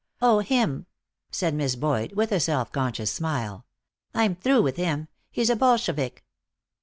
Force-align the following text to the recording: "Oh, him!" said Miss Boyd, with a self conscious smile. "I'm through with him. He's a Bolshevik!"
"Oh, 0.19 0.39
him!" 0.39 0.87
said 1.29 1.53
Miss 1.53 1.75
Boyd, 1.75 2.13
with 2.13 2.31
a 2.31 2.39
self 2.39 2.71
conscious 2.71 3.11
smile. 3.11 3.67
"I'm 4.15 4.33
through 4.35 4.63
with 4.63 4.77
him. 4.77 5.09
He's 5.29 5.51
a 5.51 5.55
Bolshevik!" 5.55 6.25